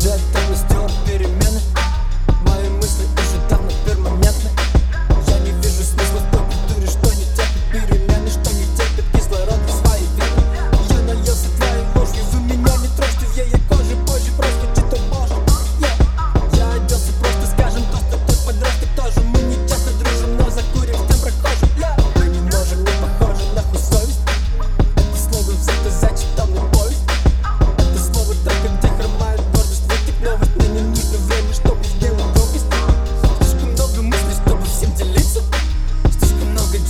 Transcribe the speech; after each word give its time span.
ждать 0.00 0.20
там 0.32 0.54
ждем 0.54 0.90
перемены 1.06 1.77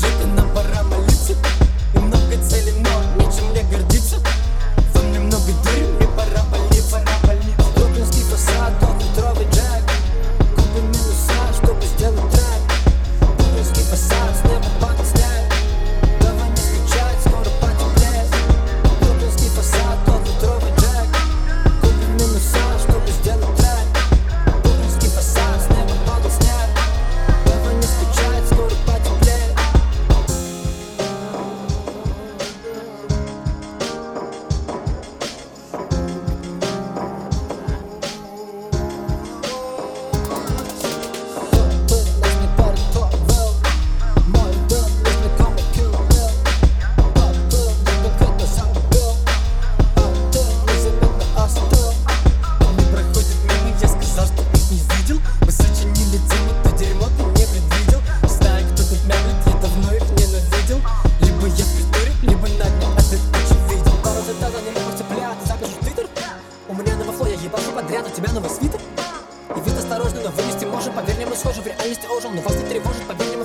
dripping 0.00 0.37
пьяного 66.98 67.12
флоя 67.12 67.36
ебашу 67.36 67.72
подряд 67.72 68.06
у 68.06 68.10
тебя 68.10 68.32
новый 68.32 68.50
свитер 68.50 68.80
И 69.56 69.60
вид 69.60 69.78
осторожный, 69.78 70.22
но 70.24 70.30
вынести 70.30 70.64
можем 70.64 70.92
Поверь 70.94 71.16
мне, 71.16 71.26
мы 71.26 71.36
схожи. 71.36 71.60
В 71.60 71.66
реальности 71.66 72.06
ожил 72.06 72.30
Но 72.30 72.42
вас 72.42 72.56
не 72.56 72.64
тревожит, 72.68 73.06
поверь 73.06 73.28
мне, 73.28 73.36